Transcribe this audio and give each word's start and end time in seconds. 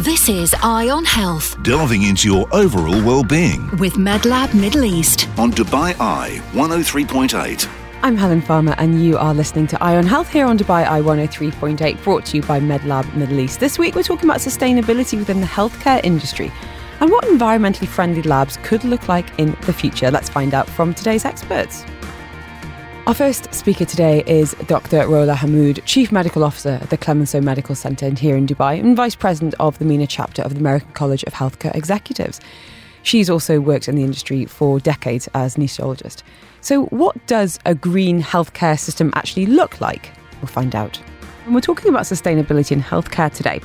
This 0.00 0.28
is 0.28 0.54
Eye 0.62 0.90
on 0.90 1.06
Health 1.06 1.56
delving 1.62 2.02
into 2.02 2.28
your 2.28 2.46
overall 2.54 3.02
well-being 3.02 3.74
with 3.78 3.94
MedLab 3.94 4.52
Middle 4.52 4.84
East. 4.84 5.26
on 5.38 5.50
Dubai 5.50 5.98
Eye 5.98 6.38
103.8. 6.52 7.66
I'm 8.02 8.14
Helen 8.14 8.42
Farmer, 8.42 8.74
and 8.76 9.02
you 9.02 9.16
are 9.16 9.32
listening 9.32 9.66
to 9.68 9.82
Eye 9.82 9.96
on 9.96 10.04
Health 10.04 10.28
here 10.28 10.44
on 10.44 10.58
Dubai 10.58 10.86
Eye 10.86 11.00
103.8, 11.00 12.04
brought 12.04 12.26
to 12.26 12.36
you 12.36 12.42
by 12.42 12.60
MedLab 12.60 13.14
Middle 13.14 13.40
East. 13.40 13.58
This 13.58 13.78
week, 13.78 13.94
we're 13.94 14.02
talking 14.02 14.28
about 14.28 14.40
sustainability 14.40 15.16
within 15.16 15.40
the 15.40 15.46
healthcare 15.46 16.04
industry 16.04 16.52
and 17.00 17.10
what 17.10 17.24
environmentally 17.24 17.88
friendly 17.88 18.22
labs 18.22 18.58
could 18.58 18.84
look 18.84 19.08
like 19.08 19.38
in 19.38 19.56
the 19.62 19.72
future. 19.72 20.10
Let's 20.10 20.28
find 20.28 20.52
out 20.52 20.68
from 20.68 20.92
today's 20.92 21.24
experts. 21.24 21.86
Our 23.06 23.14
first 23.14 23.54
speaker 23.54 23.84
today 23.84 24.24
is 24.26 24.56
Dr. 24.66 25.06
Rola 25.06 25.34
Hamoud, 25.34 25.80
Chief 25.84 26.10
Medical 26.10 26.42
Officer 26.42 26.80
at 26.82 26.90
the 26.90 26.96
Clemenceau 26.96 27.40
Medical 27.40 27.76
Centre 27.76 28.10
here 28.10 28.36
in 28.36 28.48
Dubai 28.48 28.80
and 28.80 28.96
Vice 28.96 29.14
President 29.14 29.54
of 29.60 29.78
the 29.78 29.84
MENA 29.84 30.08
chapter 30.08 30.42
of 30.42 30.54
the 30.54 30.58
American 30.58 30.90
College 30.90 31.22
of 31.22 31.32
Healthcare 31.32 31.72
Executives. 31.76 32.40
She's 33.04 33.30
also 33.30 33.60
worked 33.60 33.86
in 33.86 33.94
the 33.94 34.02
industry 34.02 34.44
for 34.44 34.80
decades 34.80 35.28
as 35.34 35.56
an 35.56 35.62
anaesthetist. 35.62 36.24
So, 36.62 36.86
what 36.86 37.24
does 37.28 37.60
a 37.64 37.76
green 37.76 38.20
healthcare 38.20 38.76
system 38.76 39.12
actually 39.14 39.46
look 39.46 39.80
like? 39.80 40.10
We'll 40.40 40.48
find 40.48 40.74
out. 40.74 41.00
And 41.44 41.54
we're 41.54 41.60
talking 41.60 41.88
about 41.88 42.06
sustainability 42.06 42.72
in 42.72 42.82
healthcare 42.82 43.32
today. 43.32 43.60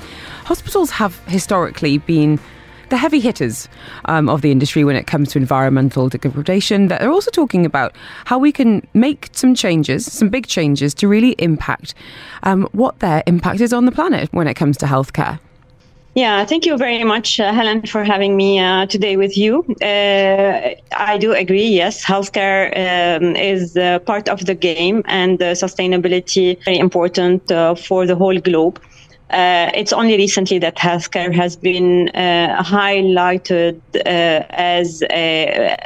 Hospitals 0.46 0.92
have 0.92 1.18
historically 1.26 1.98
been 1.98 2.40
the 2.92 2.98
heavy 2.98 3.20
hitters 3.20 3.68
um, 4.06 4.30
of 4.30 4.42
the 4.42 4.52
industry 4.52 4.84
when 4.84 4.96
it 4.96 5.08
comes 5.08 5.32
to 5.32 5.40
environmental 5.40 6.10
degradation. 6.10 6.90
They're 6.90 7.10
also 7.10 7.32
talking 7.32 7.66
about 7.66 7.96
how 8.26 8.38
we 8.38 8.52
can 8.52 8.86
make 8.94 9.30
some 9.32 9.56
changes, 9.56 10.06
some 10.12 10.30
big 10.30 10.46
changes, 10.46 10.94
to 10.96 11.08
really 11.08 11.32
impact 11.40 11.96
um, 12.44 12.68
what 12.74 13.00
their 13.00 13.24
impact 13.26 13.62
is 13.62 13.74
on 13.74 13.86
the 13.86 13.92
planet 13.92 14.32
when 14.34 14.48
it 14.48 14.54
comes 14.56 14.78
to 14.78 14.86
healthcare. 14.86 15.40
Yeah, 16.14 16.44
thank 16.44 16.66
you 16.66 16.78
very 16.78 17.06
much, 17.06 17.40
uh, 17.40 17.54
Helen, 17.54 17.88
for 17.88 18.04
having 18.04 18.36
me 18.36 18.60
uh, 18.60 18.86
today 18.86 19.16
with 19.16 19.38
you. 19.38 19.64
Uh, 19.82 20.76
I 20.92 21.18
do 21.18 21.32
agree. 21.32 21.68
Yes, 21.68 22.04
healthcare 22.04 22.68
um, 22.76 23.38
is 23.38 23.78
uh, 23.78 24.00
part 24.00 24.28
of 24.28 24.46
the 24.46 24.54
game, 24.54 25.04
and 25.06 25.40
sustainability 25.40 26.62
very 26.66 26.80
important 26.80 27.50
uh, 27.50 27.76
for 27.76 28.06
the 28.06 28.18
whole 28.18 28.38
globe. 28.40 28.82
Uh, 29.32 29.72
it's 29.74 29.94
only 29.94 30.18
recently 30.18 30.60
that 30.60 30.76
healthcare 30.76 31.34
has 31.34 31.56
been 31.56 32.10
highlighted 32.14 33.80
as 34.06 35.02
a, 35.10 35.78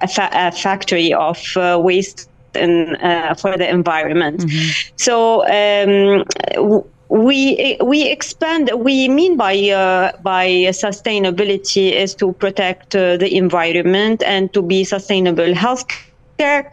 a, 0.00 0.08
fa- 0.08 0.30
a, 0.32 0.52
factory 0.52 1.12
of 1.12 1.38
waste 1.84 2.28
in, 2.54 2.96
for 3.38 3.56
the 3.56 3.68
environment. 3.68 4.40
Mm-hmm. 4.40 4.94
So. 4.96 5.42
Um, 5.46 6.24
w- 6.54 6.84
we 7.10 7.76
we 7.82 8.08
expand 8.08 8.70
we 8.76 9.08
mean 9.08 9.36
by 9.36 9.58
uh, 9.70 10.12
by 10.22 10.46
sustainability 10.70 11.90
is 11.90 12.14
to 12.14 12.32
protect 12.34 12.94
uh, 12.94 13.16
the 13.16 13.36
environment 13.36 14.22
and 14.24 14.52
to 14.52 14.62
be 14.62 14.84
sustainable 14.84 15.52
healthcare 15.52 16.70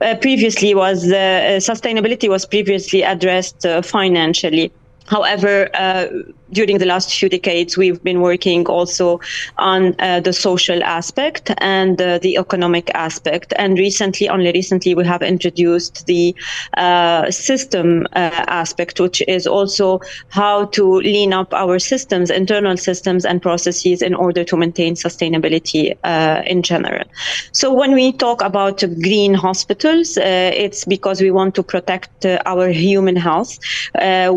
uh, 0.00 0.14
previously 0.22 0.74
was 0.74 1.04
sustainability 1.04 2.26
was 2.26 2.46
previously 2.46 3.02
addressed 3.02 3.66
financially 3.82 4.72
however 5.08 5.68
uh, 5.74 6.06
during 6.52 6.78
the 6.78 6.86
last 6.86 7.12
few 7.12 7.28
decades, 7.28 7.76
we've 7.76 8.02
been 8.02 8.20
working 8.20 8.66
also 8.66 9.20
on 9.58 9.94
uh, 9.98 10.20
the 10.20 10.32
social 10.32 10.82
aspect 10.84 11.50
and 11.58 12.00
uh, 12.00 12.18
the 12.18 12.36
economic 12.36 12.90
aspect. 12.94 13.52
And 13.56 13.78
recently, 13.78 14.28
only 14.28 14.52
recently, 14.52 14.94
we 14.94 15.04
have 15.04 15.22
introduced 15.22 16.06
the 16.06 16.34
uh, 16.76 17.30
system 17.30 18.06
uh, 18.12 18.44
aspect, 18.46 19.00
which 19.00 19.22
is 19.26 19.46
also 19.46 20.00
how 20.28 20.66
to 20.66 20.96
lean 20.96 21.32
up 21.32 21.52
our 21.52 21.78
systems, 21.78 22.30
internal 22.30 22.76
systems 22.76 23.24
and 23.24 23.42
processes 23.42 24.02
in 24.02 24.14
order 24.14 24.44
to 24.44 24.56
maintain 24.56 24.94
sustainability 24.94 25.96
uh, 26.04 26.42
in 26.46 26.62
general. 26.62 27.04
So 27.52 27.72
when 27.72 27.92
we 27.92 28.12
talk 28.12 28.42
about 28.42 28.84
green 29.02 29.34
hospitals, 29.34 30.16
uh, 30.16 30.50
it's 30.54 30.84
because 30.84 31.20
we 31.20 31.30
want 31.30 31.54
to 31.56 31.62
protect 31.62 32.24
our 32.46 32.68
human 32.68 33.16
health. 33.16 33.58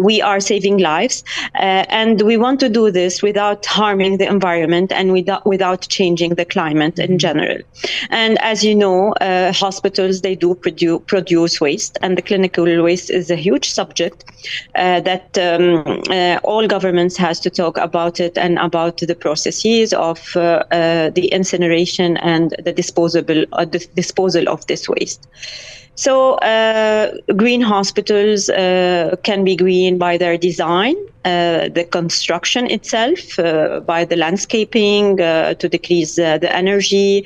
we 0.09 0.22
are 0.22 0.39
saving 0.39 0.78
lives 0.78 1.23
and 1.99 2.21
we 2.21 2.37
want 2.37 2.59
to 2.61 2.69
do 2.69 2.89
this 2.91 3.21
without 3.21 3.65
harming 3.65 4.17
the 4.19 4.27
environment 4.37 4.89
and 4.99 5.11
without, 5.11 5.45
without 5.45 5.81
changing 5.89 6.31
the 6.35 6.45
climate 6.45 6.97
in 6.97 7.19
general. 7.19 7.57
And 8.09 8.37
as 8.39 8.63
you 8.63 8.73
know, 8.73 9.11
uh, 9.13 9.51
hospitals, 9.51 10.21
they 10.21 10.35
do 10.35 10.55
produce, 10.55 11.01
produce 11.07 11.59
waste, 11.59 11.97
and 12.01 12.17
the 12.17 12.21
clinical 12.21 12.67
waste 12.87 13.09
is 13.09 13.29
a 13.29 13.35
huge 13.35 13.69
subject 13.69 14.23
uh, 14.75 15.01
that 15.01 15.37
um, 15.37 16.01
uh, 16.09 16.39
all 16.43 16.65
governments 16.67 17.17
has 17.17 17.37
to 17.41 17.49
talk 17.49 17.77
about 17.77 18.21
it 18.21 18.37
and 18.37 18.57
about 18.59 18.97
the 18.97 19.16
processes 19.16 19.91
of 19.93 20.19
uh, 20.37 20.63
uh, 20.71 21.09
the 21.09 21.27
incineration 21.39 22.16
and 22.17 22.55
the 22.63 22.71
disposable, 22.71 23.43
uh, 23.53 23.66
the 23.66 23.85
disposal 23.95 24.47
of 24.47 24.66
this 24.67 24.87
waste. 24.87 25.27
So, 25.99 26.35
uh, 26.35 27.11
green 27.35 27.59
hospitals 27.59 28.49
uh, 28.49 29.17
can 29.23 29.43
be 29.43 29.57
green 29.57 29.97
by 29.97 30.15
their 30.15 30.37
design, 30.37 30.95
uh, 31.25 31.67
the 31.67 31.85
construction 31.91 32.71
itself, 32.71 33.37
uh, 33.37 33.81
by 33.81 34.05
the 34.05 34.15
landscaping, 34.15 35.19
uh, 35.19 35.55
to 35.55 35.67
decrease 35.67 36.17
uh, 36.17 36.37
the 36.37 36.55
energy, 36.55 37.25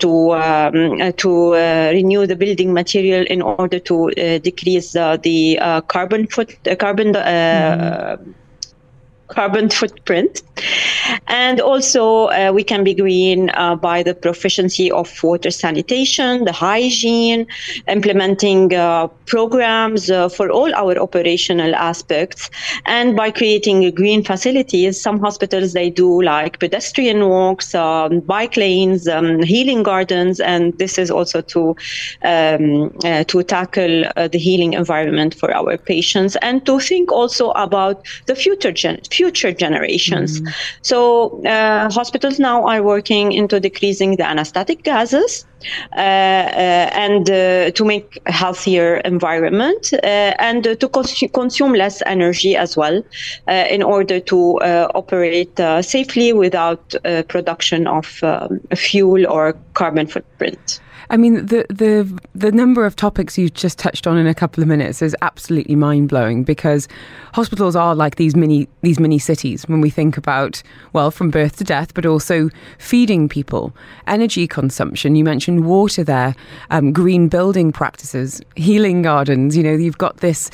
to 0.00 0.32
um, 0.32 1.12
to 1.12 1.52
renew 1.94 2.26
the 2.26 2.34
building 2.34 2.74
material 2.74 3.24
in 3.30 3.40
order 3.40 3.78
to 3.78 4.10
decrease 4.40 4.94
the 4.94 5.82
carbon 5.86 6.26
foot 6.26 6.58
carbon. 6.80 7.12
Mm-hmm 7.12 8.32
carbon 9.32 9.68
footprint. 9.70 10.42
And 11.26 11.60
also, 11.60 12.26
uh, 12.26 12.52
we 12.54 12.62
can 12.62 12.84
be 12.84 12.94
green 12.94 13.50
uh, 13.50 13.74
by 13.74 14.02
the 14.02 14.14
proficiency 14.14 14.90
of 14.90 15.08
water 15.22 15.50
sanitation, 15.50 16.44
the 16.44 16.52
hygiene, 16.52 17.46
implementing 17.88 18.74
uh, 18.74 19.08
programs 19.26 20.10
uh, 20.10 20.28
for 20.28 20.50
all 20.50 20.72
our 20.74 20.96
operational 20.98 21.74
aspects, 21.74 22.50
and 22.86 23.16
by 23.16 23.30
creating 23.30 23.90
green 23.94 24.22
facilities. 24.22 25.00
Some 25.00 25.18
hospitals 25.18 25.72
they 25.72 25.90
do 25.90 26.22
like 26.22 26.60
pedestrian 26.60 27.28
walks, 27.28 27.74
um, 27.74 28.20
bike 28.20 28.56
lanes, 28.56 29.08
um, 29.08 29.42
healing 29.42 29.82
gardens, 29.82 30.40
and 30.40 30.76
this 30.78 30.98
is 30.98 31.10
also 31.10 31.40
to 31.54 31.74
um, 32.24 32.92
uh, 33.04 33.24
to 33.24 33.42
tackle 33.42 34.04
uh, 34.16 34.28
the 34.28 34.38
healing 34.38 34.74
environment 34.74 35.34
for 35.34 35.52
our 35.54 35.76
patients 35.78 36.36
and 36.42 36.64
to 36.66 36.78
think 36.78 37.10
also 37.10 37.50
about 37.52 38.04
the 38.26 38.34
future 38.34 38.72
gen- 38.72 39.00
future 39.10 39.21
generations. 39.30 40.40
Mm. 40.40 40.54
So 40.82 41.42
uh, 41.44 41.90
hospitals 41.90 42.38
now 42.38 42.66
are 42.66 42.82
working 42.82 43.32
into 43.32 43.60
decreasing 43.60 44.16
the 44.16 44.26
anesthetic 44.26 44.82
gases 44.82 45.46
uh, 45.94 46.00
uh, 46.00 46.90
and 46.92 47.30
uh, 47.30 47.70
to 47.70 47.84
make 47.84 48.20
a 48.26 48.32
healthier 48.32 48.96
environment 48.98 49.92
uh, 49.92 50.34
and 50.38 50.64
to 50.64 50.88
cons- 50.88 51.24
consume 51.32 51.72
less 51.74 52.02
energy 52.06 52.56
as 52.56 52.76
well 52.76 53.02
uh, 53.48 53.52
in 53.70 53.82
order 53.82 54.18
to 54.18 54.58
operate 54.94 55.56
safely 55.82 56.32
without 56.32 56.94
production 57.28 57.86
of 57.86 58.22
um, 58.22 58.60
fuel 58.74 59.26
or 59.26 59.54
carbon 59.74 60.06
footprint. 60.06 60.80
I 61.10 61.16
mean, 61.16 61.46
the 61.46 61.66
the 61.68 62.20
the 62.34 62.52
number 62.52 62.84
of 62.84 62.96
topics 62.96 63.36
you 63.36 63.48
just 63.48 63.78
touched 63.78 64.06
on 64.06 64.16
in 64.16 64.26
a 64.26 64.34
couple 64.34 64.62
of 64.62 64.68
minutes 64.68 65.02
is 65.02 65.16
absolutely 65.22 65.74
mind 65.74 66.08
blowing 66.08 66.44
because 66.44 66.88
hospitals 67.34 67.76
are 67.76 67.94
like 67.94 68.16
these 68.16 68.36
mini 68.36 68.68
these 68.82 68.98
mini 68.98 69.18
cities 69.18 69.68
when 69.68 69.80
we 69.80 69.90
think 69.90 70.16
about 70.16 70.62
well, 70.92 71.10
from 71.10 71.30
birth 71.30 71.56
to 71.56 71.64
death, 71.64 71.94
but 71.94 72.06
also 72.06 72.50
feeding 72.78 73.28
people, 73.28 73.74
energy 74.06 74.46
consumption. 74.46 75.16
You 75.16 75.24
mentioned 75.24 75.66
water 75.66 76.04
there, 76.04 76.34
um, 76.70 76.92
green 76.92 77.28
building 77.28 77.72
practices, 77.72 78.40
healing 78.56 79.02
gardens. 79.02 79.56
You 79.56 79.62
know, 79.62 79.72
you've 79.72 79.98
got 79.98 80.18
this 80.18 80.50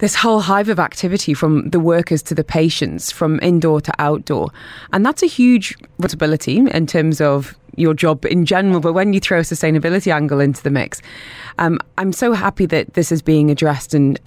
this 0.00 0.14
whole 0.14 0.40
hive 0.40 0.68
of 0.68 0.78
activity 0.78 1.32
from 1.34 1.68
the 1.70 1.78
workers 1.78 2.22
to 2.22 2.34
the 2.34 2.42
patients, 2.44 3.12
from 3.12 3.38
indoor 3.42 3.80
to 3.82 3.92
outdoor. 3.98 4.50
And 4.92 5.06
that's 5.06 5.22
a 5.22 5.26
huge 5.26 5.76
responsibility 5.98 6.58
in 6.58 6.86
terms 6.86 7.20
of 7.20 7.54
your 7.76 7.94
job 7.94 8.24
in 8.24 8.44
general, 8.44 8.80
but 8.80 8.94
when 8.94 9.12
you 9.12 9.20
throw 9.20 9.38
a 9.38 9.42
sustainability 9.42 10.12
angle 10.12 10.40
into 10.40 10.62
the 10.62 10.70
mix, 10.70 11.00
um, 11.58 11.78
I'm 11.98 12.12
so 12.12 12.32
happy 12.32 12.66
that 12.66 12.94
this 12.94 13.12
is 13.12 13.22
being 13.22 13.50
addressed 13.50 13.94
and 13.94 14.18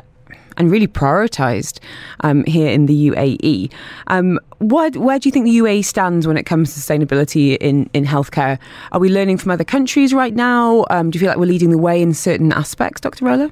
and 0.56 0.70
really 0.70 0.88
prioritised 0.88 1.80
um, 2.20 2.44
here 2.44 2.70
in 2.70 2.86
the 2.86 3.10
UAE. 3.10 3.74
Um, 4.06 4.40
what, 4.60 4.96
where 4.98 5.18
do 5.18 5.28
you 5.28 5.32
think 5.32 5.46
the 5.46 5.58
UAE 5.58 5.84
stands 5.84 6.28
when 6.28 6.38
it 6.38 6.44
comes 6.44 6.76
to 6.76 6.80
sustainability 6.80 7.58
in, 7.58 7.90
in 7.96 8.06
healthcare? 8.06 8.60
Are 8.92 9.00
we 9.00 9.10
learning 9.10 9.40
from 9.40 9.50
other 9.50 9.64
countries 9.64 10.14
right 10.14 10.36
now? 10.36 10.86
Um, 10.92 11.10
do 11.10 11.18
you 11.18 11.22
feel 11.22 11.30
like 11.30 11.40
we're 11.40 11.48
leading 11.48 11.72
the 11.72 11.80
way 11.80 12.00
in 12.00 12.14
certain 12.14 12.54
aspects, 12.54 13.02
Dr. 13.02 13.26
Rola? 13.26 13.52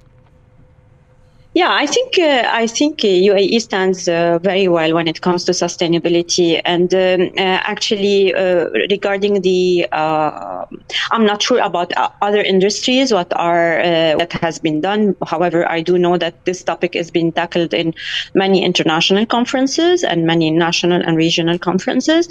Yeah, 1.54 1.74
I 1.74 1.86
think 1.86 2.18
uh, 2.18 2.48
I 2.50 2.66
think 2.66 3.00
UAE 3.00 3.58
uh, 3.58 3.60
stands 3.60 4.08
uh, 4.08 4.40
very 4.42 4.70
well 4.70 4.94
when 4.94 5.06
it 5.10 5.20
comes 5.20 5.44
to 5.46 5.52
sustainability, 5.52 6.62
and 6.64 6.94
um, 6.94 7.30
uh, 7.38 7.60
actually 7.68 8.34
uh, 8.34 8.70
regarding 8.90 9.42
the, 9.42 9.86
uh, 9.92 10.64
I'm 11.12 11.26
not 11.26 11.44
sure 11.44 11.60
about 11.60 11.92
other 12.22 12.40
industries 12.42 13.12
what 13.12 13.34
are 13.36 13.82
that 14.18 14.32
has 14.32 14.60
been 14.60 14.80
done. 14.80 15.14
However, 15.28 15.70
I 15.70 15.82
do 15.82 15.98
know 15.98 16.18
that 16.18 16.46
this 16.46 16.64
topic 16.64 16.96
is 16.96 17.12
being 17.12 17.34
tackled 17.34 17.74
in 17.74 17.94
many 18.34 18.64
international 18.64 19.26
conferences 19.26 20.06
and 20.06 20.26
many 20.26 20.52
national 20.52 21.02
and 21.02 21.18
regional 21.18 21.60
conferences. 21.60 22.30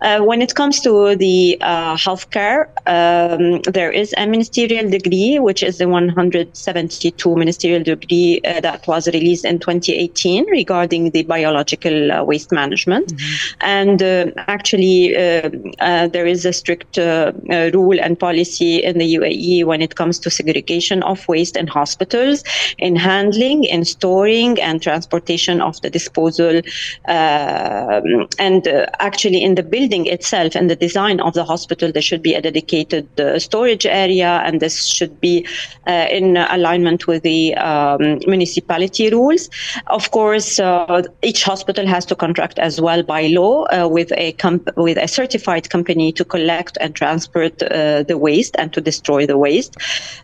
when 0.00 0.40
it 0.42 0.54
comes 0.54 0.80
to 0.82 1.16
the 1.16 1.58
healthcare, 1.60 2.68
um, 2.86 3.62
there 3.62 3.90
is 3.90 4.14
a 4.16 4.28
ministerial 4.28 4.88
degree, 4.88 5.40
which 5.40 5.64
is 5.64 5.78
the 5.78 5.88
172 5.88 7.34
ministerial 7.34 7.82
degree 7.82 8.40
that 8.60 8.86
was 8.86 9.06
released 9.08 9.44
in 9.44 9.58
2018 9.58 10.46
regarding 10.50 11.10
the 11.10 11.22
biological 11.22 12.12
uh, 12.12 12.24
waste 12.24 12.52
management. 12.52 13.08
Mm-hmm. 13.08 13.56
And 13.60 14.02
uh, 14.02 14.26
actually, 14.48 15.16
uh, 15.16 15.50
uh 15.80 16.08
there 16.08 16.26
is 16.26 16.44
a 16.44 16.52
strict 16.52 16.98
uh, 16.98 17.32
rule 17.74 17.98
and 18.00 18.18
policy 18.18 18.82
in 18.82 18.98
the 18.98 19.14
UAE 19.16 19.64
when 19.64 19.82
it 19.82 19.96
comes 19.96 20.18
to 20.20 20.30
segregation 20.30 21.02
of 21.02 21.26
waste 21.28 21.56
in 21.56 21.66
hospitals, 21.66 22.44
in 22.78 22.96
handling, 22.96 23.64
in 23.64 23.84
storing, 23.84 24.60
and 24.60 24.82
transportation 24.82 25.60
of 25.60 25.80
the 25.82 25.90
disposal. 25.90 26.62
and 27.06 28.68
actually, 29.08 29.42
in 29.42 29.54
the 29.54 29.62
building 29.62 30.06
itself 30.06 30.54
and 30.54 30.70
the 30.70 30.76
design 30.76 31.20
of 31.20 31.34
the 31.34 31.44
hospital, 31.44 31.92
there 31.92 32.02
should 32.02 32.22
be 32.22 32.34
a 32.34 32.40
dedicated 32.40 33.06
storage 33.38 33.86
area, 33.86 34.42
and 34.44 34.60
this 34.60 34.84
should 34.84 35.20
be 35.20 35.46
in 35.86 36.36
alignment 36.36 37.06
with 37.06 37.22
the 37.22 37.54
um, 37.54 38.20
municipality 38.50 39.10
rules. 39.10 39.48
Of 39.86 40.10
course, 40.10 40.58
uh, 40.58 41.02
each 41.22 41.44
hospital 41.44 41.86
has 41.86 42.04
to 42.06 42.14
contract 42.14 42.58
as 42.58 42.80
well 42.80 43.02
by 43.02 43.28
law 43.28 43.64
uh, 43.66 43.88
with 43.88 44.12
a 44.16 44.32
comp- 44.32 44.76
with 44.76 44.98
a 44.98 45.08
certified 45.08 45.70
company 45.70 46.12
to 46.12 46.24
collect 46.24 46.78
and 46.80 46.94
transport 46.94 47.62
uh, 47.62 48.02
the 48.02 48.16
waste 48.16 48.56
and 48.58 48.72
to 48.72 48.80
destroy 48.80 49.26
the 49.26 49.36
waste. 49.36 49.76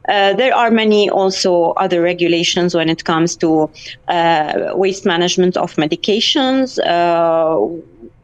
Uh, 0.09 0.35
there 0.35 0.55
are 0.55 0.71
many 0.71 1.09
also 1.11 1.73
other 1.77 2.03
regulations 2.03 2.75
when 2.75 2.89
it 2.89 3.05
comes 3.05 3.37
to 3.37 3.71
uh, 4.09 4.73
waste 4.75 5.05
management 5.07 5.57
of 5.57 5.77
medications 5.77 6.79
uh, 6.85 7.57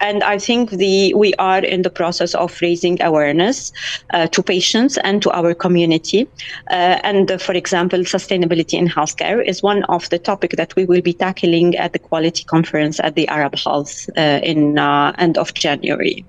and 0.02 0.22
I 0.25 0.38
think 0.38 0.70
the 0.70 1.14
we 1.14 1.32
are 1.34 1.64
in 1.64 1.82
the 1.82 1.90
process 1.90 2.34
of 2.34 2.60
raising 2.60 3.00
awareness 3.00 3.72
uh, 4.12 4.26
to 4.26 4.43
patients 4.43 4.99
and 4.99 5.22
to 5.22 5.31
our 5.31 5.54
community. 5.54 6.28
Uh, 6.70 6.99
and 7.04 7.31
uh, 7.31 7.38
for 7.38 7.54
example, 7.54 8.00
sustainability 8.00 8.75
in 8.75 8.88
healthcare 8.88 9.43
is 9.46 9.62
one 9.62 9.84
of 9.84 10.10
the 10.10 10.19
topics 10.19 10.56
that 10.56 10.75
we 10.76 10.84
will 10.84 11.02
be 11.02 11.14
tackling 11.14 11.76
at 11.76 11.93
the 11.93 11.99
Quality 11.99 12.44
Conference 12.44 13.00
at 13.00 13.14
the 13.14 13.28
Arab 13.28 13.54
Health 13.56 14.10
uh, 14.16 14.40
in 14.43 14.78
uh, 14.78 15.14
end 15.19 15.38
of 15.38 15.54
January. 15.54 16.25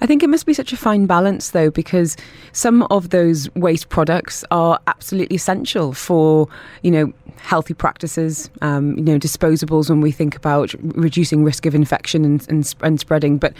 I 0.00 0.06
think 0.06 0.22
it 0.22 0.28
must 0.28 0.44
be 0.44 0.54
such 0.54 0.72
a 0.72 0.76
fine 0.76 1.06
balance, 1.06 1.50
though, 1.50 1.70
because 1.70 2.16
some 2.52 2.82
of 2.90 3.10
those 3.10 3.48
waste 3.54 3.88
products 3.88 4.44
are 4.50 4.78
absolutely 4.86 5.36
essential 5.36 5.92
for, 5.92 6.48
you 6.82 6.90
know, 6.90 7.12
healthy 7.38 7.74
practices, 7.74 8.50
um, 8.62 8.96
you 8.96 9.04
know, 9.04 9.18
disposables 9.18 9.90
when 9.90 10.00
we 10.00 10.10
think 10.10 10.34
about 10.36 10.74
reducing 10.80 11.44
risk 11.44 11.66
of 11.66 11.74
infection 11.74 12.24
and, 12.24 12.46
and, 12.48 12.74
and 12.80 13.00
spreading, 13.00 13.38
but 13.38 13.52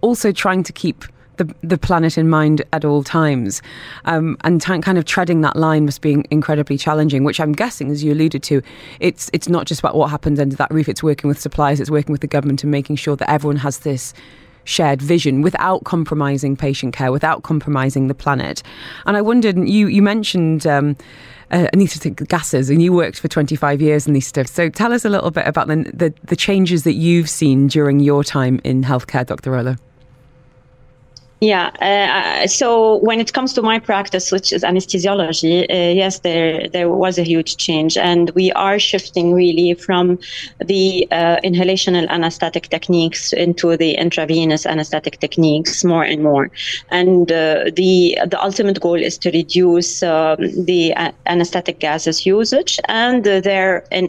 also 0.00 0.32
trying 0.32 0.62
to 0.62 0.72
keep 0.72 1.04
the, 1.36 1.54
the 1.62 1.78
planet 1.78 2.18
in 2.18 2.28
mind 2.28 2.62
at 2.72 2.84
all 2.84 3.02
times. 3.02 3.62
Um, 4.04 4.36
and 4.42 4.60
t- 4.60 4.78
kind 4.80 4.98
of 4.98 5.04
treading 5.04 5.40
that 5.40 5.56
line 5.56 5.84
must 5.84 6.00
be 6.00 6.24
incredibly 6.30 6.78
challenging, 6.78 7.24
which 7.24 7.40
I'm 7.40 7.52
guessing, 7.52 7.90
as 7.90 8.04
you 8.04 8.12
alluded 8.12 8.42
to, 8.44 8.62
it's, 9.00 9.30
it's 9.32 9.48
not 9.48 9.66
just 9.66 9.80
about 9.80 9.94
what 9.94 10.10
happens 10.10 10.38
under 10.38 10.56
that 10.56 10.70
roof, 10.70 10.88
it's 10.88 11.02
working 11.02 11.28
with 11.28 11.40
suppliers, 11.40 11.80
it's 11.80 11.90
working 11.90 12.12
with 12.12 12.20
the 12.20 12.26
government 12.26 12.62
and 12.62 12.70
making 12.70 12.96
sure 12.96 13.16
that 13.16 13.30
everyone 13.30 13.56
has 13.56 13.80
this 13.80 14.14
shared 14.64 15.02
vision 15.02 15.42
without 15.42 15.82
compromising 15.84 16.56
patient 16.56 16.94
care, 16.94 17.10
without 17.10 17.42
compromising 17.42 18.06
the 18.06 18.14
planet. 18.14 18.62
And 19.06 19.16
I 19.16 19.20
wondered, 19.20 19.56
you, 19.68 19.88
you 19.88 20.02
mentioned 20.02 20.66
um, 20.66 20.96
uh, 21.52 21.68
anaesthetic 21.72 22.28
gases, 22.28 22.70
and 22.70 22.82
you 22.82 22.92
worked 22.92 23.20
for 23.20 23.28
25 23.28 23.80
years 23.80 24.06
in 24.06 24.14
these 24.14 24.26
stuff. 24.26 24.46
So 24.46 24.68
tell 24.68 24.92
us 24.92 25.04
a 25.04 25.08
little 25.08 25.30
bit 25.30 25.46
about 25.46 25.68
the, 25.68 25.90
the, 25.94 26.14
the 26.24 26.36
changes 26.36 26.84
that 26.84 26.94
you've 26.94 27.28
seen 27.28 27.66
during 27.68 28.00
your 28.00 28.24
time 28.24 28.60
in 28.64 28.82
healthcare, 28.82 29.26
Dr. 29.26 29.52
Rola. 29.52 29.78
Yeah. 31.42 31.72
Uh, 31.80 32.46
so 32.46 32.98
when 32.98 33.18
it 33.18 33.32
comes 33.32 33.52
to 33.54 33.62
my 33.62 33.80
practice, 33.80 34.30
which 34.30 34.52
is 34.52 34.62
anesthesiology, 34.62 35.62
uh, 35.68 35.92
yes, 35.92 36.20
there 36.20 36.68
there 36.68 36.88
was 36.88 37.18
a 37.18 37.24
huge 37.24 37.56
change, 37.56 37.96
and 37.96 38.30
we 38.36 38.52
are 38.52 38.78
shifting 38.78 39.34
really 39.34 39.74
from 39.74 40.20
the 40.64 41.08
uh, 41.10 41.38
inhalational 41.42 42.08
anesthetic 42.10 42.68
techniques 42.68 43.32
into 43.32 43.76
the 43.76 43.94
intravenous 43.94 44.66
anesthetic 44.66 45.18
techniques 45.18 45.82
more 45.82 46.04
and 46.04 46.22
more. 46.22 46.48
And 46.92 47.32
uh, 47.32 47.64
the 47.74 48.16
the 48.24 48.38
ultimate 48.40 48.80
goal 48.80 49.02
is 49.02 49.18
to 49.18 49.32
reduce 49.32 50.00
um, 50.04 50.36
the 50.64 50.94
uh, 50.94 51.10
anesthetic 51.26 51.80
gases 51.80 52.24
usage 52.24 52.78
and 52.86 53.24
their 53.24 53.84
an 53.90 54.08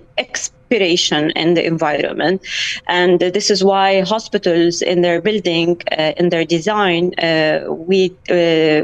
inspiration 0.70 1.32
in 1.32 1.54
the 1.54 1.66
environment. 1.66 2.42
And 2.88 3.20
this 3.20 3.50
is 3.50 3.64
why 3.64 4.02
hospitals 4.02 4.82
in 4.82 5.02
their 5.02 5.22
building, 5.22 5.82
uh, 5.98 6.14
in 6.18 6.30
their 6.30 6.46
design, 6.46 7.14
uh, 7.20 7.66
we 7.70 8.16
uh, 8.30 8.84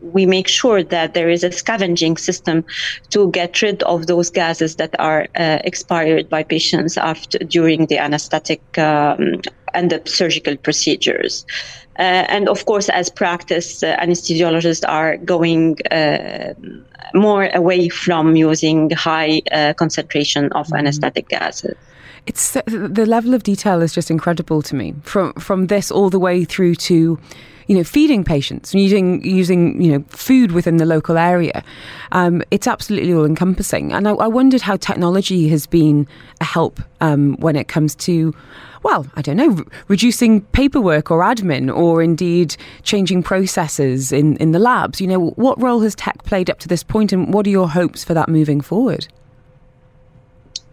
we 0.00 0.26
make 0.26 0.48
sure 0.48 0.82
that 0.82 1.14
there 1.14 1.30
is 1.30 1.44
a 1.44 1.52
scavenging 1.52 2.16
system 2.16 2.64
to 3.10 3.30
get 3.30 3.62
rid 3.62 3.84
of 3.84 4.08
those 4.08 4.30
gases 4.30 4.74
that 4.76 4.98
are 4.98 5.28
uh, 5.36 5.58
expired 5.62 6.28
by 6.28 6.42
patients 6.42 6.96
after 6.96 7.38
during 7.38 7.86
the 7.86 7.98
anesthetic 7.98 8.60
um, 8.78 9.40
and 9.74 9.90
the 9.90 10.02
surgical 10.04 10.56
procedures. 10.56 11.46
Uh, 11.98 12.24
and 12.28 12.48
of 12.48 12.64
course, 12.64 12.88
as 12.88 13.10
practice, 13.10 13.82
uh, 13.82 13.96
anesthesiologists 13.96 14.82
are 14.88 15.18
going 15.18 15.76
uh, 15.90 16.54
more 17.14 17.50
away 17.54 17.88
from 17.88 18.34
using 18.34 18.90
high 18.90 19.42
uh, 19.52 19.74
concentration 19.74 20.50
of 20.52 20.66
mm-hmm. 20.66 20.76
anesthetic 20.76 21.28
gases. 21.28 21.76
It's 22.26 22.52
the 22.52 23.04
level 23.06 23.34
of 23.34 23.42
detail 23.42 23.82
is 23.82 23.92
just 23.92 24.10
incredible 24.10 24.62
to 24.62 24.76
me. 24.76 24.94
From 25.02 25.32
from 25.34 25.66
this 25.66 25.90
all 25.90 26.08
the 26.08 26.20
way 26.20 26.44
through 26.44 26.76
to 26.76 27.18
you 27.66 27.76
know, 27.76 27.84
feeding 27.84 28.24
patients, 28.24 28.74
using 28.74 29.24
using 29.24 29.80
you 29.80 29.92
know 29.92 30.04
food 30.08 30.52
within 30.52 30.76
the 30.76 30.86
local 30.86 31.16
area. 31.16 31.62
Um, 32.12 32.42
it's 32.50 32.66
absolutely 32.66 33.12
all 33.12 33.24
encompassing, 33.24 33.92
and 33.92 34.08
I, 34.08 34.12
I, 34.12 34.26
wondered 34.26 34.62
how 34.62 34.76
technology 34.76 35.48
has 35.48 35.66
been 35.66 36.06
a 36.40 36.44
help 36.44 36.80
um, 37.00 37.36
when 37.38 37.56
it 37.56 37.68
comes 37.68 37.94
to. 37.96 38.34
Well, 38.82 39.06
I 39.14 39.22
don't 39.22 39.36
know, 39.36 39.64
reducing 39.86 40.40
paperwork 40.40 41.12
or 41.12 41.22
admin, 41.22 41.72
or 41.72 42.02
indeed 42.02 42.56
changing 42.82 43.22
processes 43.22 44.10
in, 44.10 44.36
in 44.38 44.50
the 44.50 44.58
labs. 44.58 45.00
You 45.00 45.06
know, 45.06 45.30
what 45.36 45.62
role 45.62 45.82
has 45.82 45.94
tech 45.94 46.24
played 46.24 46.50
up 46.50 46.58
to 46.60 46.68
this 46.68 46.82
point, 46.82 47.12
and 47.12 47.32
what 47.32 47.46
are 47.46 47.50
your 47.50 47.68
hopes 47.68 48.02
for 48.02 48.12
that 48.14 48.28
moving 48.28 48.60
forward? 48.60 49.06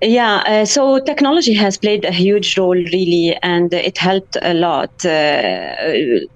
Yeah, 0.02 0.44
uh, 0.46 0.66
so 0.66 1.00
technology 1.00 1.54
has 1.56 1.78
played 1.78 2.06
a 2.06 2.12
huge 2.12 2.58
role, 2.58 2.72
really, 2.72 3.38
and 3.44 3.74
it 3.74 3.98
helped 3.98 4.38
a 4.42 4.54
lot. 4.54 5.06
Uh, 5.06 5.76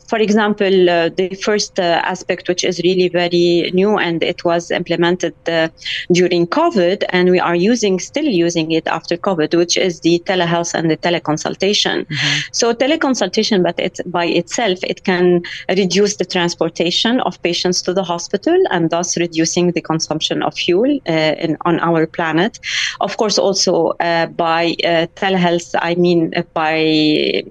for 0.09 0.19
example, 0.19 0.89
uh, 0.89 1.07
the 1.07 1.33
first 1.41 1.79
uh, 1.79 2.01
aspect, 2.03 2.49
which 2.49 2.65
is 2.65 2.81
really 2.83 3.07
very 3.07 3.71
new, 3.73 3.97
and 3.97 4.21
it 4.21 4.43
was 4.43 4.69
implemented 4.69 5.33
uh, 5.47 5.69
during 6.11 6.45
COVID, 6.45 7.05
and 7.09 7.31
we 7.31 7.39
are 7.39 7.55
using, 7.55 8.01
still 8.01 8.25
using 8.25 8.71
it 8.71 8.85
after 8.87 9.15
COVID, 9.15 9.57
which 9.57 9.77
is 9.77 10.01
the 10.01 10.21
telehealth 10.25 10.73
and 10.73 10.91
the 10.91 10.97
teleconsultation. 10.97 12.05
Mm-hmm. 12.05 12.39
So 12.51 12.73
teleconsultation, 12.73 13.63
but 13.63 13.79
it 13.79 14.01
by 14.05 14.25
itself, 14.25 14.79
it 14.83 15.05
can 15.05 15.41
reduce 15.69 16.17
the 16.17 16.25
transportation 16.25 17.21
of 17.21 17.41
patients 17.43 17.81
to 17.83 17.93
the 17.93 18.03
hospital, 18.03 18.61
and 18.71 18.89
thus 18.89 19.15
reducing 19.15 19.71
the 19.71 19.81
consumption 19.81 20.43
of 20.43 20.53
fuel 20.53 20.99
uh, 21.07 21.35
in, 21.39 21.55
on 21.61 21.79
our 21.79 22.05
planet. 22.05 22.59
Of 22.99 23.15
course, 23.15 23.37
also 23.37 23.52
also 23.53 23.93
uh, 23.99 24.25
by 24.25 24.75
uh, 24.83 25.05
telehealth, 25.15 25.75
I 25.79 25.93
mean 25.95 26.33
uh, 26.35 26.41
by, 26.53 27.43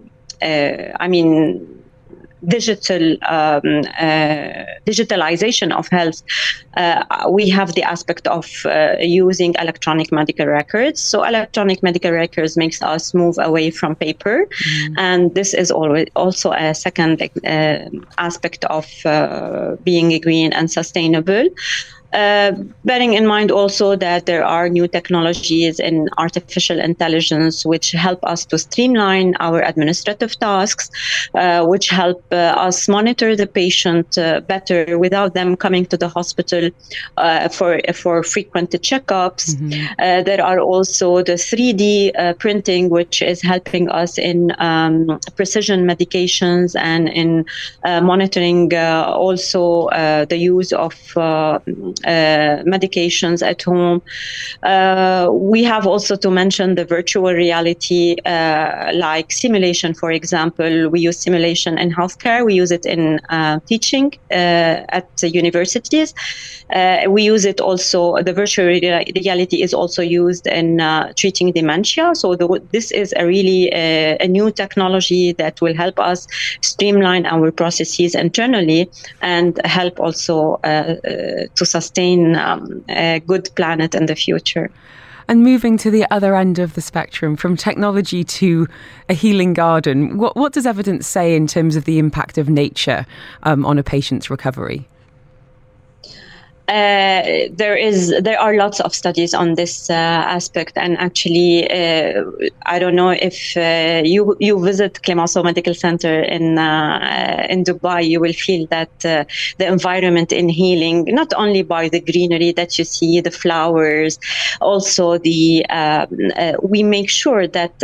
I 1.05 1.07
mean 1.09 1.69
digital 2.49 3.13
um, 3.29 3.87
uh, 4.01 4.67
digitalization 4.85 5.71
of 5.71 5.87
health, 5.89 6.25
uh, 6.77 7.05
we 7.31 7.49
have 7.49 7.75
the 7.77 7.85
aspect 7.85 8.27
of 8.27 8.47
uh, 8.65 8.97
using 8.99 9.55
electronic 9.61 10.11
medical 10.11 10.47
records. 10.47 11.01
So 11.01 11.23
electronic 11.23 11.85
medical 11.85 12.11
records 12.11 12.57
makes 12.57 12.83
us 12.83 13.15
move 13.15 13.37
away 13.39 13.71
from 13.71 13.95
paper, 13.95 14.47
mm. 14.47 14.95
and 14.99 15.33
this 15.37 15.55
is 15.55 15.71
always 15.71 16.09
also 16.17 16.51
a 16.51 16.75
second 16.75 17.23
aspect 18.19 18.65
of 18.65 18.87
being 19.85 20.21
green 20.21 20.53
and 20.53 20.69
sustainable. 20.69 21.47
Uh, 22.13 22.53
bearing 22.85 23.15
in 23.15 23.27
mind 23.27 23.51
also 23.51 23.97
that 23.97 24.27
there 24.27 24.45
are 24.45 24.69
new 24.69 24.87
technologies 24.87 25.81
in 25.81 26.09
artificial 26.19 26.79
intelligence 26.79 27.65
which 27.65 27.93
help 27.93 28.19
us 28.25 28.45
to 28.45 28.59
streamline 28.59 29.35
our 29.41 29.63
administrative 29.63 30.39
tasks, 30.39 30.91
uh, 31.35 31.65
which 31.65 31.89
help 31.89 32.23
uh, 32.33 32.55
us 32.67 32.89
monitor 32.89 33.35
the 33.35 33.47
patient 33.47 34.19
uh, 34.19 34.41
better 34.41 34.99
without 34.99 35.33
them 35.35 35.57
coming 35.57 35.87
to 35.87 35.97
the 35.97 36.09
hospital 36.09 36.71
uh, 37.17 37.49
for 37.49 37.81
for 37.95 38.23
frequent 38.23 38.71
checkups. 38.71 39.55
Mm-hmm. 39.55 40.25
there 40.25 40.45
are 40.45 40.61
also 40.61 41.23
the 41.23 41.35
3D 41.35 42.39
printing, 42.39 42.91
which 42.91 43.23
is 43.23 43.41
helping 43.41 43.89
us 43.89 44.19
in 44.19 44.53
um, 44.59 45.19
precision 45.37 45.87
medications 45.87 46.75
and 46.79 47.09
in 47.09 47.45
monitoring 47.85 48.75
also 48.75 49.89
the 50.29 50.37
use 50.37 50.73
of 50.73 50.95
uh, 51.17 51.59
medications 52.05 53.47
at 53.47 53.63
home. 53.63 54.03
Uh, 54.63 55.29
we 55.33 55.63
have 55.65 55.87
also 55.87 56.17
to 56.17 56.31
mention 56.31 56.75
the 56.75 56.85
virtual 56.85 57.33
reality, 57.33 58.17
uh, 58.25 58.91
like 58.95 59.33
simulation, 59.33 59.95
for 59.95 60.11
example. 60.11 60.89
We 60.91 61.01
use 61.01 61.19
simulation 61.21 61.79
in 61.79 61.93
healthcare. 61.93 62.45
We 62.45 62.55
use 62.55 62.71
it 62.71 62.87
in 62.87 63.21
teaching 63.67 64.13
at 64.31 65.09
universities. 65.23 66.15
we 67.09 67.23
use 67.23 67.45
it 67.45 67.61
also. 67.61 68.17
The 68.23 68.33
virtual 68.33 68.67
reality 68.67 69.63
is 69.63 69.75
also 69.75 70.03
used 70.03 70.47
in 70.47 70.79
treating 71.17 71.53
dementia. 71.53 72.15
So 72.15 72.35
the, 72.35 72.47
this 72.73 72.91
is 72.91 73.13
a 73.17 73.27
really 73.27 73.71
a, 73.73 74.17
a 74.21 74.29
new 74.29 74.51
technology 74.51 75.33
that 75.33 75.61
will 75.61 75.75
help 75.75 75.99
us 75.99 76.27
streamline 76.63 77.27
our 77.27 77.51
processes 77.53 78.15
internally 78.15 78.91
and 79.21 79.61
help 79.65 80.01
also 80.01 80.61
uh, 80.65 80.67
uh, 80.67 81.47
to 81.55 81.65
sustain 81.65 81.92
um, 82.37 82.85
a 82.89 83.21
good 83.27 83.49
planet 83.55 83.95
in 83.95 84.07
the 84.07 84.17
future. 84.17 84.71
And 85.29 85.43
moving 85.43 85.77
to 85.79 85.91
the 85.91 86.05
other 86.11 86.35
end 86.35 86.59
of 86.59 86.75
the 86.75 86.81
spectrum, 86.81 87.37
from 87.37 87.57
technology 87.57 88.25
to 88.25 88.67
a 89.09 89.15
healing 89.15 89.55
garden, 89.55 90.19
what, 90.19 90.37
what 90.37 90.53
does 90.53 90.67
evidence 90.67 91.07
say 91.07 91.37
in 91.37 91.47
terms 91.47 91.77
of 91.77 91.85
the 91.85 91.99
impact 91.99 92.39
of 92.39 92.49
nature 92.49 93.07
um, 93.45 93.65
on 93.65 93.79
a 93.79 93.83
patient's 93.83 94.31
recovery? 94.31 94.89
Uh, 96.73 97.49
there 97.53 97.77
is 97.77 98.15
there 98.23 98.41
are 98.41 98.57
lots 98.57 98.81
of 98.81 98.95
studies 98.95 99.35
on 99.35 99.57
this 99.57 99.91
uh, 99.91 99.93
aspect 100.39 100.73
and 100.79 100.97
actually 100.97 101.71
uh, 101.71 102.25
I 102.65 102.79
don't 102.79 102.95
know 102.95 103.11
if 103.11 103.55
uh, 103.59 104.01
you 104.03 104.35
you 104.41 104.59
visit 104.59 105.03
Clemenceau 105.03 105.43
Medical 105.45 105.75
Center 105.75 106.23
in 106.23 106.57
uh, 106.57 107.47
in 107.51 107.65
Dubai 107.65 108.09
you 108.09 108.21
will 108.21 108.33
feel 108.33 108.67
that 108.69 108.89
the 109.01 109.27
environment 109.77 110.33
in 110.33 110.49
healing 110.49 111.05
not 111.09 111.35
only 111.37 111.63
by 111.63 111.91
the 111.91 112.01
greenery 112.01 112.53
that 112.53 112.79
you 112.79 112.87
see 112.87 113.21
the 113.21 113.31
flowers 113.31 114.19
also 114.63 115.19
the 115.19 115.67
um, 115.69 116.09
we 116.63 116.83
make 116.83 117.11
sure 117.11 117.47
that 117.49 117.75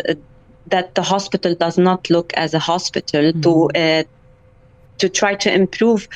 that 0.66 0.94
the 0.94 1.02
hospital 1.02 1.54
does 1.54 1.76
not 1.76 2.08
look 2.08 2.32
as 2.34 2.54
a 2.54 2.58
hospital 2.58 3.32
mm-hmm. 3.32 3.42
to 3.42 4.08
to 4.98 5.08
try 5.08 5.34
to 5.34 5.52
improve 5.52 6.08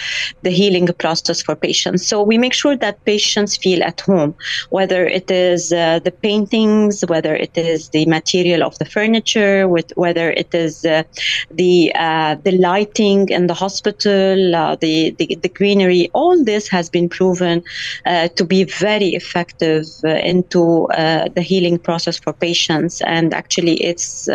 the 0.42 0.50
healing 0.50 0.88
process 0.98 1.42
for 1.42 1.56
patients. 1.56 2.06
So 2.06 2.22
we 2.22 2.38
make 2.38 2.54
sure 2.54 2.76
that 2.76 3.04
patients 3.04 3.56
feel 3.56 3.82
at 3.82 4.00
home, 4.00 4.34
whether 4.70 5.06
it 5.06 5.30
is 5.30 5.72
uh, 5.72 6.00
the 6.00 6.10
paintings, 6.10 7.04
whether 7.06 7.34
it 7.34 7.56
is 7.56 7.88
the 7.90 8.06
material 8.06 8.62
of 8.62 8.78
the 8.78 8.84
furniture, 8.84 9.68
with, 9.68 9.92
whether 9.96 10.30
it 10.30 10.54
is 10.54 10.84
uh, 10.84 11.02
the 11.50 11.92
uh, 11.94 12.36
the 12.44 12.52
lighting 12.52 13.28
in 13.28 13.46
the 13.46 13.54
hospital, 13.54 14.54
uh, 14.54 14.76
the, 14.76 15.10
the, 15.18 15.36
the 15.42 15.48
greenery. 15.48 16.10
All 16.12 16.42
this 16.44 16.68
has 16.68 16.90
been 16.90 17.08
proven 17.08 17.62
uh, 18.06 18.28
to 18.28 18.44
be 18.44 18.64
very 18.64 19.10
effective 19.10 19.86
uh, 20.04 20.08
into 20.08 20.88
the 21.34 21.42
healing 21.42 21.78
process 21.78 22.18
for 22.18 22.32
patients, 22.32 23.00
and 23.02 23.34
actually 23.34 23.82
it's. 23.82 24.28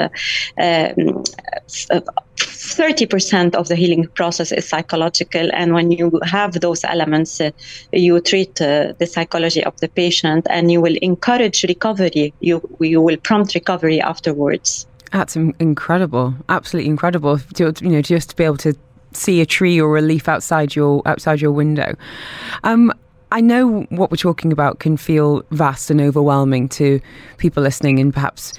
Um, 0.58 1.24
30% 2.68 3.56
of 3.56 3.68
the 3.68 3.76
healing 3.76 4.08
process 4.16 4.52
is 4.52 4.68
psychological. 4.68 5.50
And 5.54 5.74
when 5.74 5.92
you 5.92 6.20
have 6.24 6.60
those 6.60 6.84
elements, 6.84 7.40
uh, 7.40 7.52
you 7.92 8.20
treat 8.20 8.62
uh, 8.62 8.94
the 9.00 9.06
psychology 9.06 9.64
of 9.64 9.78
the 9.80 9.88
patient 9.88 10.46
and 10.50 10.72
you 10.72 10.82
will 10.82 10.98
encourage 11.02 11.64
recovery. 11.64 12.34
You, 12.40 12.62
you 12.80 13.02
will 13.02 13.18
prompt 13.18 13.56
recovery 13.56 14.02
afterwards. 14.02 14.86
That's 15.12 15.36
incredible. 15.36 16.36
Absolutely 16.50 16.90
incredible. 16.90 17.40
To, 17.56 17.74
you 17.82 17.90
know, 17.90 18.02
just 18.02 18.32
to 18.32 18.36
be 18.36 18.44
able 18.44 18.58
to 18.58 18.74
see 19.14 19.42
a 19.42 19.46
tree 19.46 19.80
or 19.80 19.98
a 19.98 20.02
leaf 20.02 20.28
outside 20.28 20.76
your 20.76 21.02
outside 21.06 21.42
your 21.42 21.52
window. 21.52 21.96
Um, 22.64 22.94
I 23.32 23.42
know 23.42 23.84
what 23.90 24.12
we're 24.12 24.18
talking 24.18 24.52
about 24.52 24.80
can 24.80 24.96
feel 24.98 25.44
vast 25.52 25.90
and 25.90 26.00
overwhelming 26.00 26.70
to 26.70 27.02
people 27.38 27.64
listening, 27.64 28.00
and 28.00 28.14
perhaps 28.14 28.54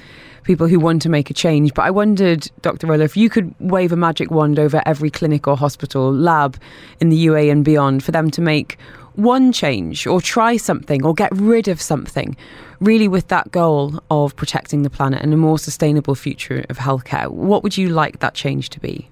people 0.48 0.66
who 0.66 0.80
want 0.80 1.02
to 1.02 1.10
make 1.10 1.28
a 1.28 1.34
change. 1.34 1.74
But 1.74 1.82
I 1.82 1.90
wondered, 1.90 2.50
Dr. 2.62 2.86
Rola, 2.86 3.04
if 3.04 3.18
you 3.18 3.28
could 3.28 3.54
wave 3.60 3.92
a 3.92 3.96
magic 3.96 4.30
wand 4.30 4.58
over 4.58 4.82
every 4.86 5.10
clinic 5.10 5.46
or 5.46 5.58
hospital, 5.58 6.10
lab 6.10 6.58
in 7.00 7.10
the 7.10 7.16
UA 7.16 7.50
and 7.50 7.62
beyond 7.62 8.02
for 8.02 8.12
them 8.12 8.30
to 8.30 8.40
make 8.40 8.78
one 9.12 9.52
change 9.52 10.06
or 10.06 10.22
try 10.22 10.56
something 10.56 11.04
or 11.04 11.12
get 11.12 11.30
rid 11.32 11.68
of 11.68 11.82
something, 11.82 12.34
really 12.80 13.08
with 13.08 13.28
that 13.28 13.50
goal 13.50 14.00
of 14.10 14.34
protecting 14.36 14.84
the 14.84 14.90
planet 14.90 15.20
and 15.20 15.34
a 15.34 15.36
more 15.36 15.58
sustainable 15.58 16.14
future 16.14 16.64
of 16.70 16.78
healthcare, 16.78 17.28
what 17.28 17.62
would 17.62 17.76
you 17.76 17.90
like 17.90 18.20
that 18.20 18.32
change 18.32 18.70
to 18.70 18.80
be? 18.80 19.06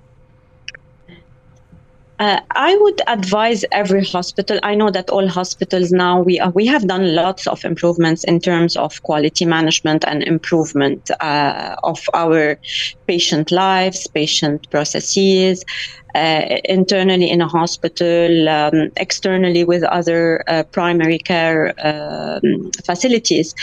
Uh, 2.19 2.41
I 2.53 2.75
would 2.77 3.03
advise 3.09 3.65
every 3.73 4.03
hospital. 4.03 4.59
I 4.63 4.75
know 4.75 4.91
that 4.91 5.11
all 5.11 5.29
hospitals 5.29 5.93
now 5.93 6.23
we 6.23 6.41
uh, 6.41 6.51
we 6.51 6.65
have 6.67 6.89
done 6.89 7.15
lots 7.15 7.47
of 7.47 7.63
improvements 7.63 8.25
in 8.25 8.41
terms 8.41 8.75
of 8.75 9.03
quality 9.03 9.45
management 9.45 10.03
and 10.07 10.23
improvement 10.23 11.11
uh, 11.21 11.77
of 11.83 12.01
our 12.15 12.59
patient 13.07 13.51
lives, 13.51 14.07
patient 14.07 14.67
processes, 14.71 15.63
uh, 16.17 16.57
internally 16.65 17.29
in 17.31 17.43
a 17.43 17.49
hospital, 17.49 18.49
um, 18.49 18.91
externally 18.97 19.65
with 19.65 19.83
other 19.85 20.43
uh, 20.49 20.63
primary 20.73 21.19
care 21.19 21.75
um, 21.85 22.71
facilities. 22.87 23.55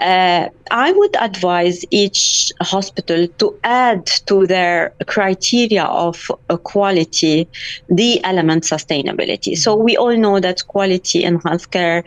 Uh, 0.00 0.48
I 0.72 0.90
would 0.90 1.14
advise 1.20 1.84
each 1.92 2.50
hospital 2.60 3.28
to 3.38 3.56
add 3.62 4.06
to 4.26 4.48
their 4.48 4.92
criteria 5.06 5.84
of 5.84 6.28
quality 6.64 7.48
the 7.88 8.24
element 8.24 8.64
sustainability. 8.64 9.56
So 9.56 9.76
we 9.76 9.96
all 9.96 10.16
know 10.16 10.40
that 10.40 10.66
quality 10.66 11.22
in 11.22 11.38
healthcare 11.38 12.02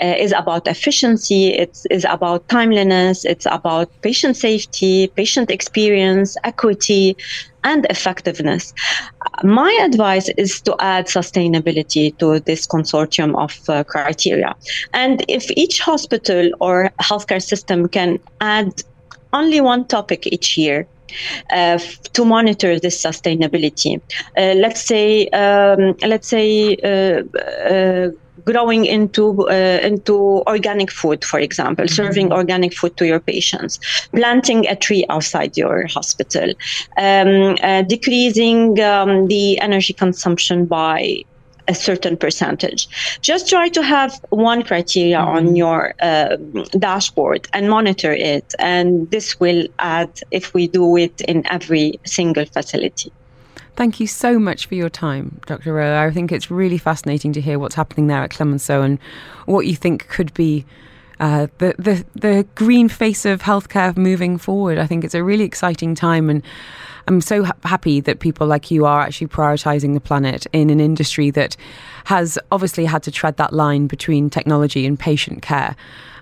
is 0.00 0.32
about 0.32 0.68
efficiency, 0.68 1.48
it 1.48 1.76
is 1.90 2.06
about 2.08 2.46
timeliness, 2.48 3.24
it's 3.24 3.46
about 3.46 3.90
patient 4.02 4.36
safety, 4.36 5.08
patient 5.08 5.50
experience, 5.50 6.36
equity, 6.44 7.16
and 7.64 7.86
effectiveness. 7.90 8.72
My 9.42 9.72
advice 9.82 10.28
is 10.36 10.60
to 10.62 10.76
add 10.80 11.06
sustainability 11.06 12.16
to 12.18 12.40
this 12.40 12.66
consortium 12.66 13.36
of 13.38 13.58
uh, 13.68 13.84
criteria. 13.84 14.54
And 14.92 15.24
if 15.28 15.50
each 15.52 15.80
hospital 15.80 16.50
or 16.60 16.90
healthcare 17.00 17.42
system 17.42 17.88
can 17.88 18.18
add 18.40 18.82
only 19.32 19.60
one 19.60 19.86
topic 19.86 20.26
each 20.26 20.56
year, 20.56 20.86
uh, 21.52 21.78
to 22.12 22.24
monitor 22.24 22.78
this 22.78 23.02
sustainability. 23.02 24.00
Uh, 24.36 24.54
let's 24.56 24.80
say, 24.80 25.26
um, 25.28 25.94
let's 26.06 26.28
say, 26.28 26.76
uh, 26.84 27.22
uh 27.68 28.10
growing 28.44 28.84
into 28.84 29.48
uh, 29.48 29.80
into 29.82 30.42
organic 30.46 30.90
food, 30.90 31.24
for 31.24 31.38
example, 31.40 31.84
mm-hmm. 31.84 31.94
serving 31.94 32.32
organic 32.32 32.74
food 32.74 32.96
to 32.96 33.06
your 33.06 33.20
patients, 33.20 33.78
planting 34.14 34.66
a 34.68 34.76
tree 34.76 35.04
outside 35.08 35.56
your 35.56 35.86
hospital, 35.86 36.50
um, 36.98 37.56
uh, 37.62 37.82
decreasing 37.82 38.80
um, 38.80 39.26
the 39.28 39.58
energy 39.60 39.92
consumption 39.92 40.66
by 40.66 41.24
a 41.68 41.74
certain 41.74 42.16
percentage. 42.16 42.88
Just 43.20 43.48
try 43.48 43.68
to 43.68 43.82
have 43.82 44.12
one 44.30 44.62
criteria 44.62 45.18
mm-hmm. 45.18 45.36
on 45.36 45.56
your 45.56 45.94
uh, 46.02 46.36
dashboard 46.78 47.48
and 47.52 47.70
monitor 47.70 48.12
it, 48.12 48.54
and 48.58 49.10
this 49.10 49.38
will 49.38 49.66
add 49.78 50.10
if 50.30 50.52
we 50.54 50.66
do 50.66 50.96
it 50.96 51.20
in 51.22 51.46
every 51.46 51.98
single 52.04 52.44
facility. 52.44 53.12
Thank 53.80 53.98
you 53.98 54.06
so 54.06 54.38
much 54.38 54.66
for 54.66 54.74
your 54.74 54.90
time, 54.90 55.40
Dr. 55.46 55.72
Rola. 55.72 56.04
I 56.04 56.10
think 56.10 56.32
it's 56.32 56.50
really 56.50 56.76
fascinating 56.76 57.32
to 57.32 57.40
hear 57.40 57.58
what's 57.58 57.74
happening 57.74 58.08
there 58.08 58.22
at 58.22 58.28
Clemenceau 58.28 58.82
and 58.82 58.98
what 59.46 59.60
you 59.60 59.74
think 59.74 60.06
could 60.08 60.34
be 60.34 60.66
uh, 61.18 61.46
the, 61.56 61.74
the 61.78 62.04
the 62.14 62.46
green 62.56 62.90
face 62.90 63.24
of 63.24 63.40
healthcare 63.40 63.96
moving 63.96 64.36
forward. 64.36 64.76
I 64.76 64.86
think 64.86 65.02
it's 65.02 65.14
a 65.14 65.24
really 65.24 65.44
exciting 65.44 65.94
time, 65.94 66.28
and 66.28 66.42
I'm 67.08 67.22
so 67.22 67.42
ha- 67.42 67.56
happy 67.64 68.00
that 68.00 68.20
people 68.20 68.46
like 68.46 68.70
you 68.70 68.84
are 68.84 69.00
actually 69.00 69.28
prioritising 69.28 69.94
the 69.94 70.00
planet 70.00 70.46
in 70.52 70.68
an 70.68 70.78
industry 70.78 71.30
that 71.30 71.56
has 72.04 72.38
obviously 72.52 72.84
had 72.84 73.02
to 73.04 73.10
tread 73.10 73.38
that 73.38 73.54
line 73.54 73.86
between 73.86 74.28
technology 74.28 74.84
and 74.84 75.00
patient 75.00 75.40
care 75.40 75.74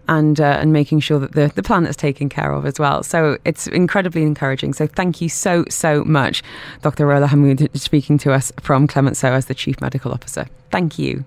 and 0.08 0.40
uh, 0.40 0.58
and 0.60 0.72
making 0.72 1.00
sure 1.00 1.18
that 1.18 1.32
the, 1.32 1.52
the 1.54 1.62
planet's 1.62 1.96
taken 1.96 2.28
care 2.28 2.52
of 2.52 2.66
as 2.66 2.78
well. 2.78 3.02
So 3.02 3.38
it's 3.44 3.66
incredibly 3.66 4.22
encouraging. 4.22 4.72
So 4.72 4.86
thank 4.86 5.20
you 5.20 5.28
so, 5.28 5.64
so 5.68 6.04
much, 6.04 6.42
Dr. 6.82 7.06
Rola 7.06 7.28
Hamoud, 7.28 7.76
speaking 7.78 8.18
to 8.18 8.32
us 8.32 8.52
from 8.60 8.86
Clemenceau 8.86 9.32
as 9.32 9.46
the 9.46 9.54
Chief 9.54 9.80
Medical 9.80 10.12
Officer. 10.12 10.46
Thank 10.70 10.98
you. 10.98 11.24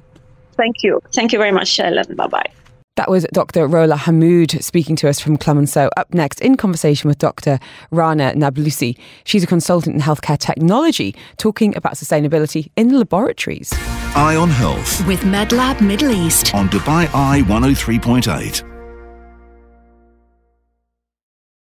Thank 0.58 0.84
you. 0.84 1.02
Thank 1.14 1.32
you 1.32 1.40
very 1.40 1.52
much, 1.52 1.76
Helen. 1.78 2.16
Bye 2.16 2.28
bye. 2.28 2.52
That 2.98 3.10
was 3.10 3.26
Dr. 3.32 3.68
Rola 3.68 3.96
Hamoud 3.96 4.62
speaking 4.62 4.98
to 4.98 5.08
us 5.08 5.20
from 5.20 5.38
Clemenceau. 5.38 5.90
Up 5.96 6.14
next, 6.14 6.42
in 6.42 6.58
conversation 6.58 7.08
with 7.08 7.18
Dr. 7.20 7.58
Rana 7.90 8.34
Nablusi. 8.36 8.98
She's 9.24 9.44
a 9.44 9.48
consultant 9.48 9.96
in 9.96 10.02
healthcare 10.02 10.38
technology, 10.38 11.16
talking 11.38 11.76
about 11.78 11.94
sustainability 11.94 12.70
in 12.76 13.00
laboratories. 13.00 13.72
Eye 14.14 14.36
on 14.36 14.50
Health 14.50 15.08
With 15.08 15.22
MedLab 15.22 15.80
Middle 15.80 16.12
East. 16.12 16.54
on 16.54 16.68
Dubai 16.68 17.08
Eye 17.14 17.44
103.8. 17.48 18.71